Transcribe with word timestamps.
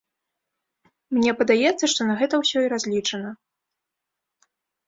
Мне 1.17 1.31
падаецца, 1.41 1.85
што 1.93 2.01
на 2.13 2.15
гэта 2.21 2.33
ўсё 2.45 2.59
і 2.65 2.71
разлічана. 2.75 3.37